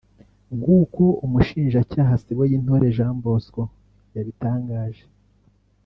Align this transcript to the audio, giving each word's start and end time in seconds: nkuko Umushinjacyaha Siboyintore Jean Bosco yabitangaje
nkuko 0.57 1.03
Umushinjacyaha 1.25 2.13
Siboyintore 2.23 2.85
Jean 2.95 3.15
Bosco 3.23 3.61
yabitangaje 4.15 5.03